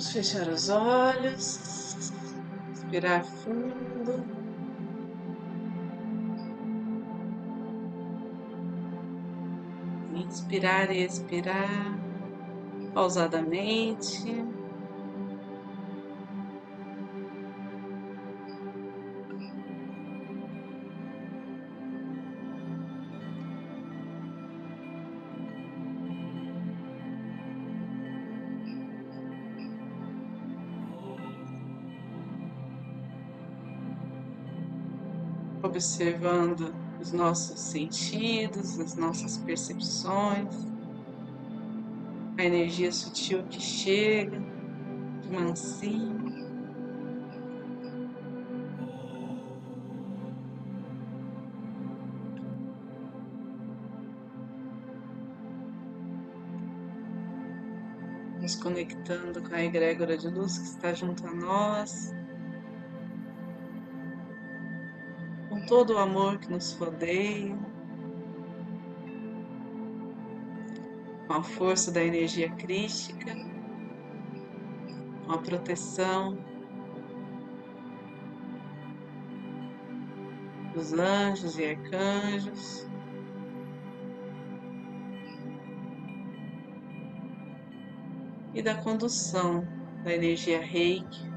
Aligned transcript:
Vamos 0.00 0.12
fechar 0.14 0.48
os 0.48 0.70
olhos, 0.70 2.10
respirar 2.70 3.22
fundo. 3.22 4.24
Inspirar 10.14 10.90
e 10.90 11.02
expirar 11.02 11.98
pausadamente. 12.94 14.42
Observando 35.70 36.74
os 37.00 37.12
nossos 37.12 37.58
sentidos, 37.58 38.78
as 38.78 38.96
nossas 38.96 39.38
percepções, 39.38 40.54
a 42.36 42.44
energia 42.44 42.92
sutil 42.92 43.44
que 43.44 43.60
chega 43.60 44.38
de 45.22 45.30
mansinho. 45.30 46.20
Nos 58.40 58.56
conectando 58.56 59.42
com 59.42 59.54
a 59.54 59.62
egrégora 59.62 60.18
de 60.18 60.28
luz 60.28 60.58
que 60.58 60.64
está 60.64 60.92
junto 60.92 61.26
a 61.26 61.30
nós. 61.32 62.19
Todo 65.66 65.94
o 65.94 65.98
amor 65.98 66.38
que 66.38 66.50
nos 66.50 66.72
rodeia, 66.74 67.56
com 71.26 71.34
a 71.34 71.42
força 71.42 71.92
da 71.92 72.02
energia 72.02 72.50
crística, 72.50 73.34
com 75.24 75.32
a 75.32 75.38
proteção 75.38 76.36
dos 80.74 80.92
anjos 80.92 81.58
e 81.58 81.64
arcanjos. 81.64 82.88
E 88.52 88.62
da 88.62 88.74
condução 88.74 89.64
da 90.02 90.12
energia 90.12 90.60
reiki 90.60 91.30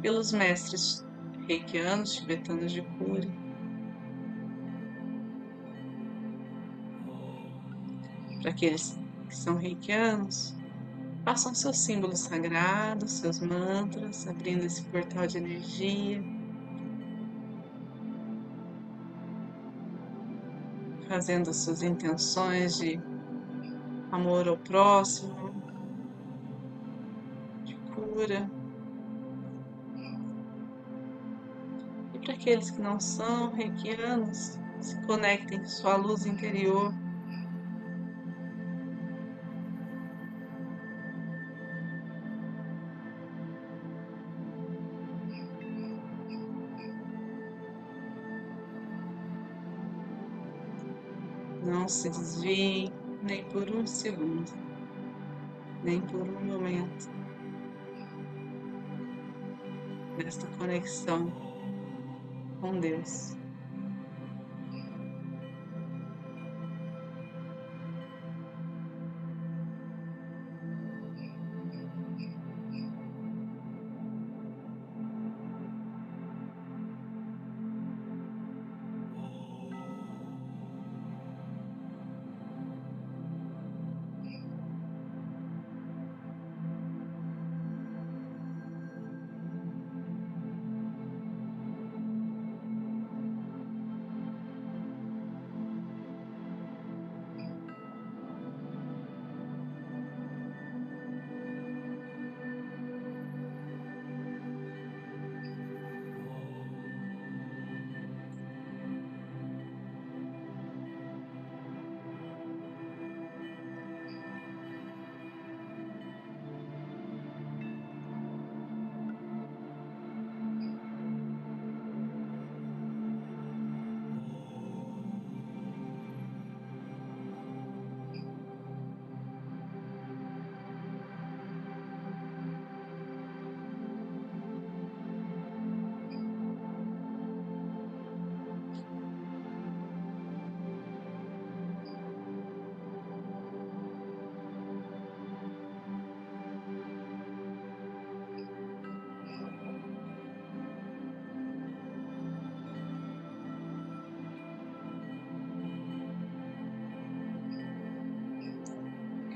pelos 0.00 0.32
mestres 0.32 1.04
reikianos 1.48 2.14
tibetanos 2.14 2.70
de 2.70 2.82
cura. 2.82 3.43
Para 8.44 8.50
aqueles 8.50 8.94
que 9.26 9.34
são 9.34 9.56
reikianos, 9.56 10.54
façam 11.24 11.54
seus 11.54 11.78
símbolos 11.78 12.20
sagrados, 12.20 13.12
seus 13.12 13.40
mantras, 13.40 14.28
abrindo 14.28 14.64
esse 14.64 14.82
portal 14.82 15.26
de 15.26 15.38
energia. 15.38 16.22
Fazendo 21.08 21.54
suas 21.54 21.80
intenções 21.82 22.76
de 22.76 23.00
amor 24.12 24.46
ao 24.46 24.58
próximo, 24.58 25.54
de 27.64 27.74
cura. 27.94 28.50
E 32.12 32.18
para 32.18 32.34
aqueles 32.34 32.70
que 32.70 32.82
não 32.82 33.00
são 33.00 33.54
reikianos, 33.54 34.58
se 34.80 35.00
conectem 35.06 35.60
com 35.60 35.66
sua 35.66 35.96
luz 35.96 36.26
interior 36.26 36.92
Não 51.84 51.88
se 51.90 52.08
desvie 52.08 52.90
nem 53.22 53.44
por 53.44 53.68
um 53.68 53.86
segundo, 53.86 54.50
nem 55.82 56.00
por 56.00 56.22
um 56.22 56.42
momento 56.42 57.10
desta 60.16 60.46
conexão 60.56 61.30
com 62.58 62.80
Deus. 62.80 63.36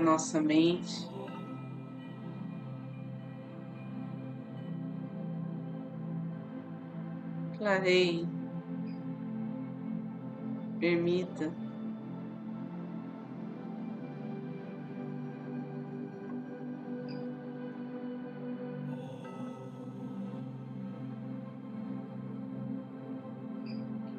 A 0.00 0.02
nossa 0.02 0.40
mente. 0.40 1.08
Clareie, 7.58 8.26
permita. 10.78 11.52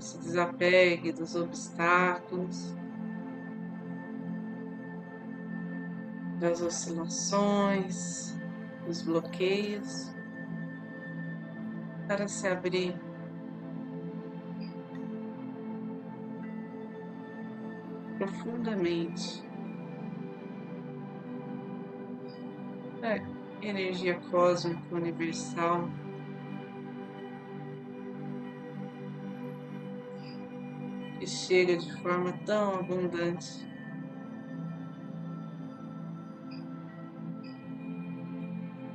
Se 0.00 0.18
desapegue 0.18 1.12
dos 1.12 1.36
obstáculos. 1.36 2.74
Das 6.38 6.62
oscilações, 6.62 8.36
dos 8.86 9.02
bloqueios, 9.02 10.12
para 12.06 12.28
se 12.28 12.46
abrir. 12.46 12.94
Profundamente. 18.16 19.44
Para 23.00 23.22
energia 23.60 24.18
cósmica 24.30 24.94
universal. 24.94 25.88
Que 31.18 31.26
chega 31.26 31.76
de 31.76 31.92
forma 32.00 32.32
tão 32.46 32.76
abundante 32.76 33.67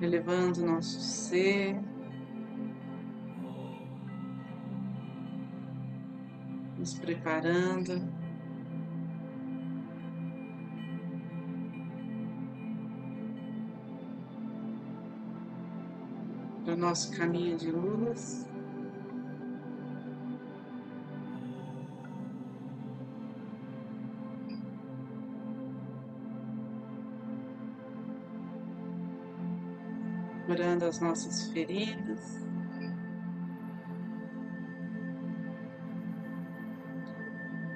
elevando 0.00 0.64
nosso 0.64 1.00
ser. 1.00 1.80
Nos 6.78 6.94
preparando 6.94 8.00
para 16.64 16.74
o 16.74 16.76
nosso 16.76 17.16
caminho 17.16 17.56
de 17.56 17.70
luz. 17.70 18.48
Curando 30.60 30.84
as 30.84 31.00
nossas 31.00 31.50
feridas. 31.50 32.38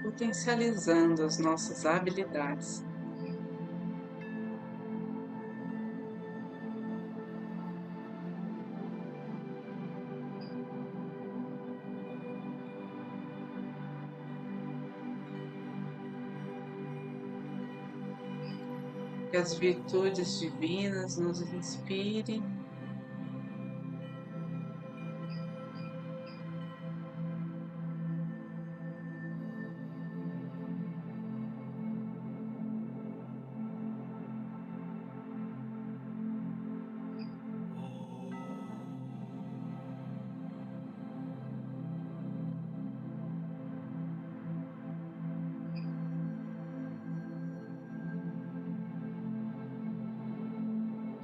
Potencializando 0.02 1.24
as 1.24 1.38
nossas 1.38 1.86
habilidades. 1.86 2.84
que 19.30 19.38
as 19.38 19.54
virtudes 19.54 20.38
divinas 20.38 21.16
nos 21.16 21.40
inspirem 21.40 22.40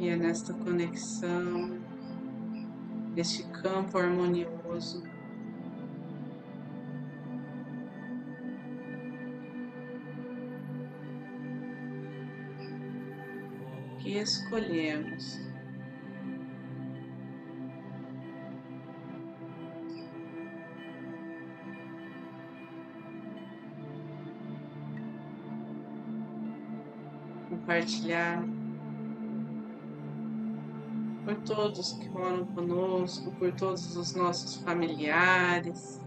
E 0.01 0.09
é 0.09 0.17
nesta 0.17 0.55
conexão, 0.55 1.79
este 3.15 3.43
campo 3.49 3.99
harmonioso, 3.99 5.03
que 13.99 14.17
escolhemos. 14.17 15.39
Compartilhar 27.51 28.60
todos 31.45 31.93
que 31.95 32.09
moram 32.09 32.45
conosco, 32.47 33.31
por 33.33 33.53
todos 33.53 33.97
os 33.97 34.15
nossos 34.15 34.57
familiares. 34.57 36.01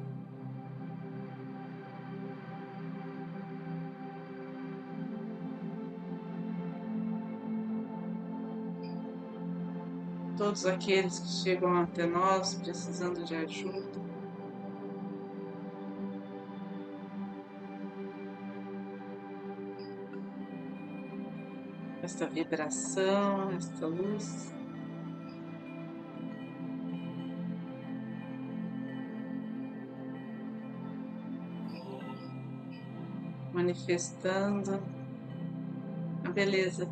Todos 10.37 10.65
aqueles 10.65 11.19
que 11.19 11.27
chegam 11.27 11.77
até 11.77 12.05
nós 12.05 12.55
precisando 12.55 13.23
de 13.23 13.35
ajuda. 13.35 14.01
Esta 22.01 22.25
vibração, 22.25 23.51
esta 23.51 23.87
luz. 23.87 24.53
Manifestando 33.63 34.83
a 36.25 36.29
beleza 36.29 36.85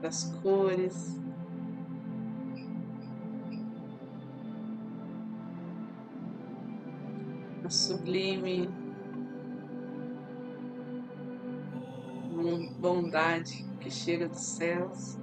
das 0.00 0.22
cores, 0.40 1.20
a 7.64 7.70
sublime 7.70 8.68
bondade 12.78 13.64
que 13.80 13.90
chega 13.90 14.28
dos 14.28 14.40
céus. 14.40 15.18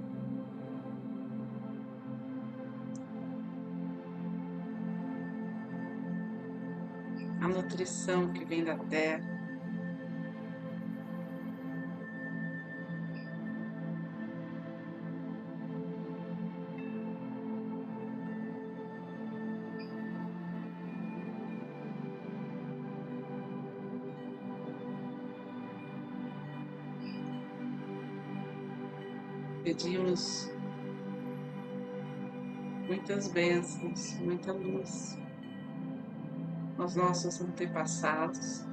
A 7.40 7.48
nutrição 7.48 8.34
que 8.34 8.44
vem 8.44 8.66
da 8.66 8.78
terra. 8.78 9.31
Pedimos 29.64 30.50
muitas 32.88 33.28
bênçãos, 33.28 34.18
muita 34.20 34.52
luz 34.52 35.16
aos 36.80 36.96
nossos 36.96 37.40
antepassados. 37.40 38.66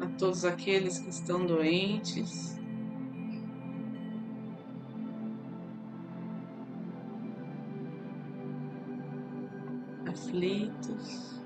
A 0.00 0.06
todos 0.18 0.44
aqueles 0.44 0.98
que 0.98 1.10
estão 1.10 1.46
doentes, 1.46 2.58
aflitos, 10.28 11.40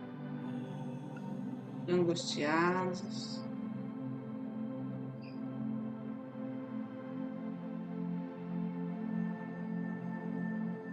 angustiados. 1.89 3.41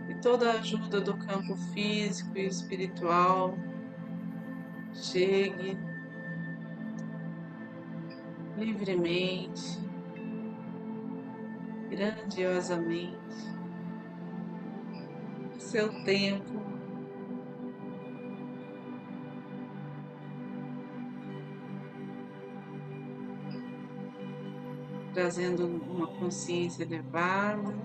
E 0.08 0.16
toda 0.22 0.52
a 0.52 0.54
ajuda 0.60 1.02
do 1.02 1.18
campo 1.18 1.56
físico 1.74 2.38
e 2.38 2.46
espiritual 2.46 3.58
chegue 4.94 5.78
livremente, 8.58 9.80
grandiosamente, 11.90 13.18
seu 15.58 16.04
tempo 16.04 16.69
trazendo 25.20 25.68
uma 25.68 26.08
consciência 26.08 26.84
elevada, 26.84 27.76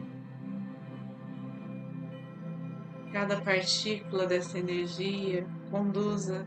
cada 3.13 3.41
partícula 3.41 4.25
dessa 4.25 4.57
energia 4.57 5.45
conduza, 5.69 6.47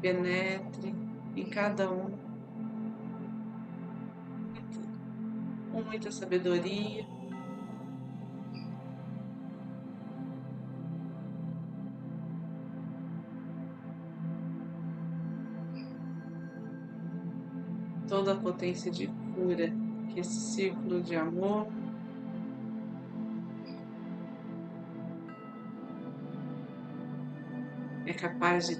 penetre 0.00 0.94
em 1.36 1.44
cada 1.50 1.92
um 1.92 2.16
com 5.70 5.82
muita 5.82 6.10
sabedoria. 6.10 7.06
Toda 18.24 18.38
a 18.38 18.40
potência 18.40 18.90
de 18.90 19.06
cura 19.34 19.70
que 20.08 20.18
esse 20.18 20.54
círculo 20.54 21.02
de 21.02 21.14
amor 21.14 21.68
é 28.06 28.14
capaz 28.14 28.68
de 28.68 28.78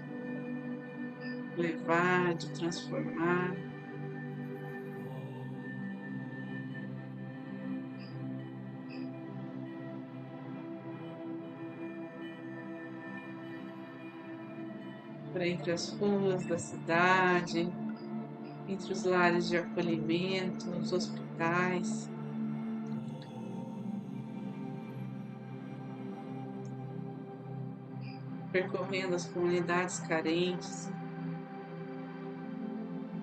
levar, 1.61 2.35
de 2.37 2.55
transformar. 2.55 3.55
Por 15.31 15.43
entre 15.43 15.71
as 15.71 15.91
ruas 15.99 16.47
da 16.47 16.57
cidade, 16.57 17.84
entre 18.69 18.93
os 18.93 19.05
lares 19.05 19.49
de 19.49 19.57
acolhimento, 19.57 20.71
os 20.71 20.93
hospitais. 20.93 22.09
percorrendo 28.55 29.17
as 29.17 29.27
comunidades 29.27 29.99
carentes. 29.99 30.89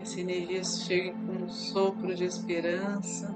Essa 0.02 0.20
energia 0.20 0.62
chega 0.62 1.14
com 1.14 1.46
um 1.46 1.50
sopro 1.50 2.14
de 2.14 2.26
esperança. 2.26 3.34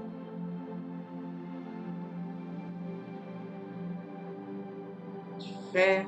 De 5.37 5.71
fé. 5.71 6.05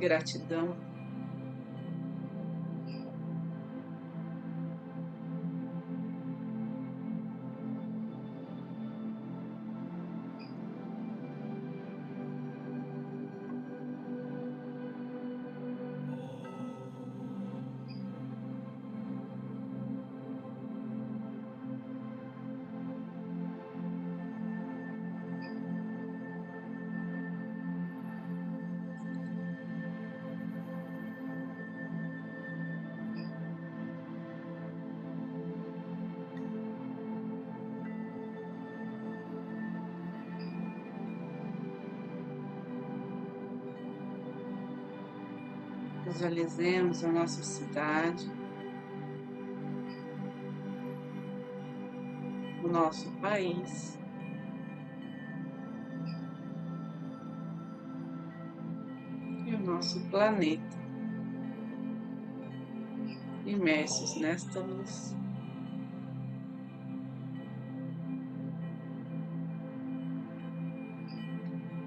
Gratidão. 0.00 0.76
Visualizemos 46.12 47.04
a 47.04 47.12
nossa 47.12 47.40
cidade, 47.40 48.28
o 52.64 52.68
nosso 52.68 53.08
país. 53.20 53.96
E 59.46 59.54
o 59.54 59.58
nosso 59.60 60.04
planeta, 60.10 60.76
imersos 63.46 64.20
nesta 64.20 64.58
luz. 64.58 65.16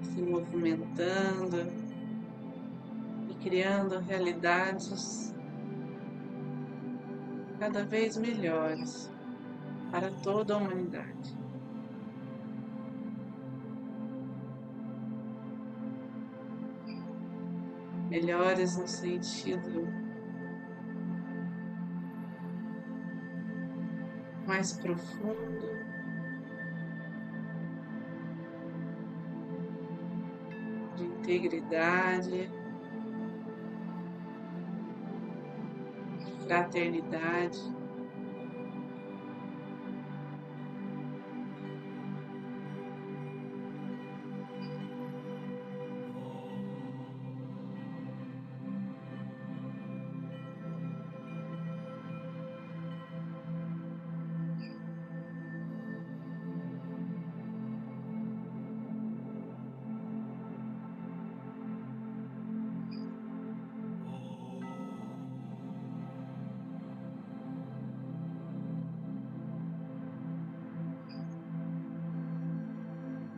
Se 0.02 0.22
movimentando 0.22 1.83
criando 3.44 4.00
realidades 4.00 5.34
cada 7.60 7.84
vez 7.84 8.16
melhores 8.16 9.12
para 9.90 10.10
toda 10.22 10.54
a 10.54 10.56
humanidade. 10.56 11.36
Melhores 18.08 18.78
no 18.78 18.88
sentido 18.88 19.86
mais 24.46 24.72
profundo. 24.72 25.68
De 30.96 31.04
integridade. 31.04 32.63
Fraternidade. 36.46 37.58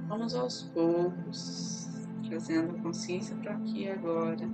Vamos 0.08 0.36
aos 0.36 0.62
poucos, 0.62 1.88
trazendo 2.28 2.76
a 2.76 2.80
consciência 2.80 3.34
para 3.36 3.54
aqui 3.54 3.88
agora. 3.88 4.48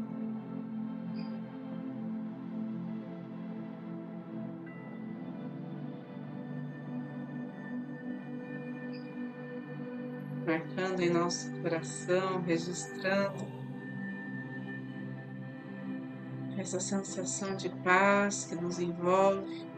Marcando 10.46 11.00
em 11.00 11.10
nosso 11.10 11.50
coração, 11.60 12.40
registrando 12.40 13.46
essa 16.56 16.80
sensação 16.80 17.54
de 17.56 17.68
paz 17.68 18.46
que 18.46 18.54
nos 18.54 18.78
envolve. 18.78 19.71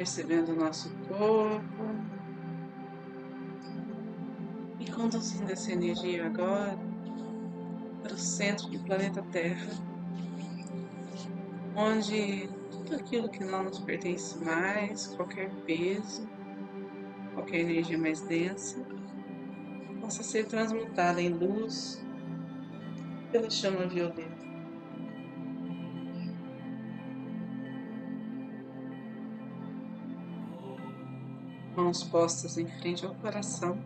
Percebendo 0.00 0.52
o 0.52 0.56
nosso 0.56 0.88
corpo 1.08 1.84
e 4.78 4.90
conduzindo 4.90 5.52
essa 5.52 5.72
energia 5.72 6.24
agora 6.24 6.78
para 8.02 8.14
o 8.14 8.18
centro 8.18 8.66
do 8.68 8.78
planeta 8.78 9.22
Terra, 9.30 9.70
onde 11.76 12.48
tudo 12.70 12.96
aquilo 12.96 13.28
que 13.28 13.44
não 13.44 13.64
nos 13.64 13.78
pertence 13.80 14.42
mais, 14.42 15.06
qualquer 15.08 15.50
peso, 15.66 16.26
qualquer 17.34 17.60
energia 17.60 17.98
mais 17.98 18.22
densa 18.22 18.82
possa 20.00 20.22
ser 20.22 20.46
transmutada 20.46 21.20
em 21.20 21.28
luz 21.28 22.02
pela 23.30 23.50
chama 23.50 23.86
violeta. 23.86 24.49
Mãos 31.80 32.02
postas 32.04 32.58
em 32.58 32.66
frente 32.66 33.06
ao 33.06 33.14
coração. 33.14 33.78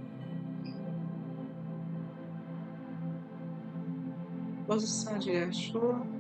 Posição 4.67 5.17
de 5.17 5.31
cachorro. 5.31 6.14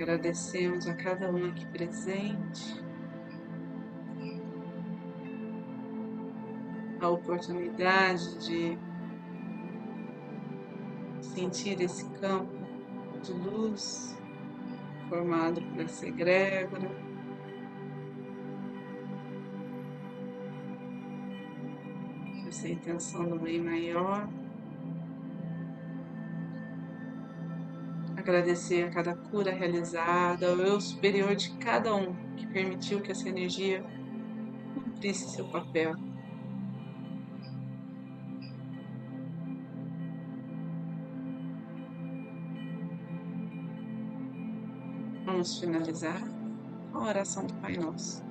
Agradecemos 0.00 0.86
a 0.86 0.94
cada 0.94 1.28
um 1.28 1.46
aqui 1.46 1.66
presente 1.66 2.80
a 7.00 7.08
oportunidade 7.08 8.38
de 8.46 8.78
sentir 11.20 11.80
esse 11.80 12.08
campo 12.10 12.56
de 13.24 13.32
luz 13.32 14.16
formado 15.08 15.60
por 15.62 15.80
essa 15.80 16.06
egrégora. 16.06 16.88
Essa 22.46 22.68
intenção 22.68 23.28
do 23.28 23.40
bem 23.40 23.60
maior. 23.60 24.28
Agradecer 28.28 28.84
a 28.84 28.90
cada 28.90 29.14
cura 29.14 29.50
realizada, 29.50 30.50
ao 30.50 30.58
eu 30.58 30.78
superior 30.78 31.34
de 31.34 31.50
cada 31.56 31.94
um 31.96 32.14
que 32.36 32.46
permitiu 32.46 33.00
que 33.00 33.10
essa 33.10 33.26
energia 33.26 33.82
cumprisse 34.74 35.30
seu 35.30 35.48
papel. 35.48 35.94
Vamos 45.24 45.58
finalizar 45.58 46.20
com 46.92 46.98
a 46.98 47.08
oração 47.08 47.46
do 47.46 47.54
Pai 47.54 47.78
Nosso. 47.78 48.22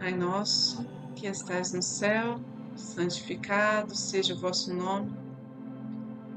Pai 0.00 0.12
Nosso, 0.16 0.84
que 1.14 1.28
estais 1.28 1.72
no 1.72 1.82
céu, 1.82 2.40
santificado 2.74 3.94
seja 3.94 4.34
o 4.34 4.38
vosso 4.38 4.74
nome 4.74 5.25